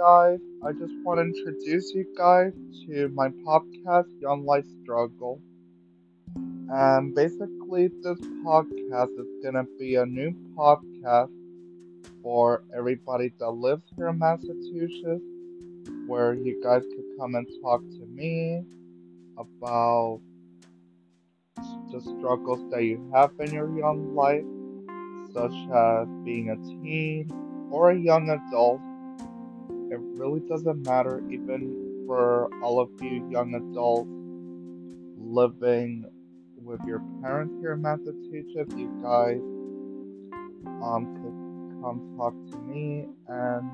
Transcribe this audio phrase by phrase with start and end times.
[0.00, 0.40] guys.
[0.64, 2.52] I just want to introduce you guys
[2.86, 5.40] to my podcast, Young Life Struggle.
[6.34, 11.30] And basically, this podcast is gonna be a new podcast
[12.22, 15.24] for everybody that lives here in Massachusetts,
[16.06, 18.64] where you guys could come and talk to me
[19.38, 20.20] about
[21.92, 24.44] the struggles that you have in your young life,
[25.34, 27.30] such as being a teen
[27.70, 28.80] or a young adult.
[29.90, 34.10] It really doesn't matter, even for all of you young adults
[35.18, 36.04] living
[36.62, 39.40] with your parents here in Massachusetts, you guys
[40.82, 43.70] um could come talk to me and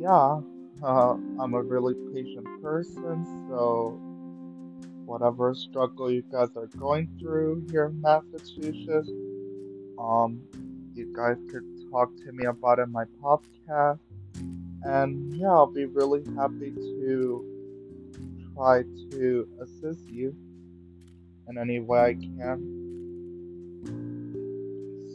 [0.00, 0.40] yeah,
[0.82, 3.98] uh, I'm a really patient person, so
[5.06, 9.10] whatever struggle you guys are going through here in Massachusetts,
[9.98, 10.40] um,
[10.94, 13.98] you guys could talk to me about it in my podcast.
[14.84, 17.44] And yeah, I'll be really happy to
[18.54, 20.34] try to assist you
[21.48, 22.78] in any way I can.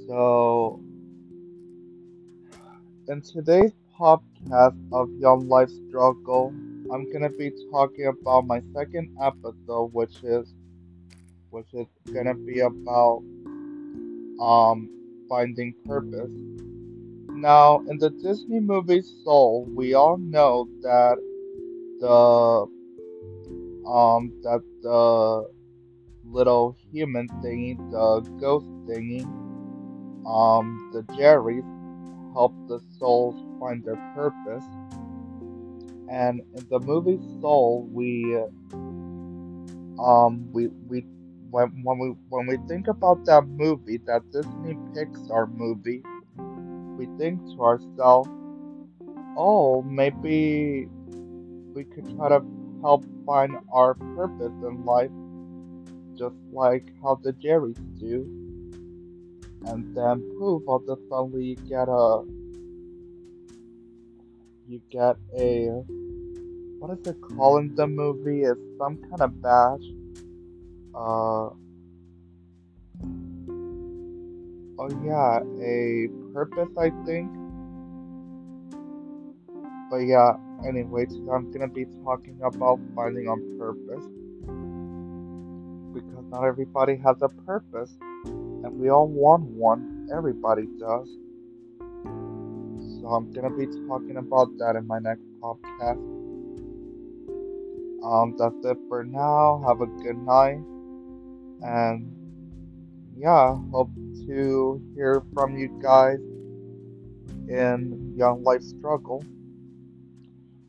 [0.08, 0.80] So,
[3.08, 6.54] in today's podcast of Young Life Struggle,
[6.92, 10.54] I'm gonna be talking about my second episode, which is
[11.50, 13.24] which is gonna be about
[14.42, 14.90] um
[15.30, 16.32] finding purpose.
[17.44, 21.18] Now, in the Disney movie Soul, we all know that
[22.00, 22.68] the
[23.86, 25.50] um that the
[26.24, 29.28] little human thingy, the ghost thingy,
[30.26, 31.62] um, the Jerry
[32.34, 34.64] help the souls find their purpose.
[36.10, 38.40] And in the movie Soul, we
[40.00, 41.06] um we we
[41.52, 46.04] when when we when we think about that movie, that Disney Pixar movie,
[46.98, 48.30] we think to ourselves,
[49.38, 50.88] oh, maybe
[51.74, 52.44] we could try to
[52.82, 55.12] help find our purpose in life,
[56.18, 58.28] just like how the Jerrys do.
[59.66, 62.24] And then poof, all of a sudden you get a
[64.68, 65.68] you get a
[66.80, 68.42] what is it called in the movie?
[68.44, 69.86] It's some kind of badge.
[70.94, 71.50] Uh
[74.84, 77.32] oh yeah, a purpose I think.
[79.90, 80.34] But yeah,
[80.68, 84.06] anyway, today I'm gonna be talking about finding on purpose.
[85.94, 87.96] Because not everybody has a purpose.
[88.26, 90.10] And we all want one.
[90.14, 91.08] Everybody does.
[93.00, 96.02] So I'm gonna be talking about that in my next podcast.
[98.04, 99.64] Um, that's it for now.
[99.66, 100.62] Have a good night.
[101.62, 102.23] And
[103.18, 103.92] yeah, hope
[104.28, 106.20] to hear from you guys
[107.48, 109.24] in Young Life Struggle.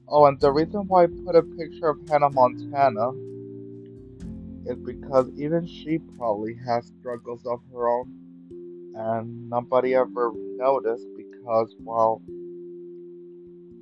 [0.09, 3.11] Oh, and the reason why I put a picture of Hannah Montana
[4.67, 8.07] is because even she probably has struggles of her own,
[8.97, 12.21] and nobody ever noticed because, well,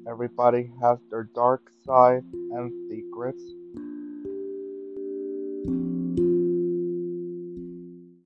[0.08, 3.42] everybody has their dark side and secrets.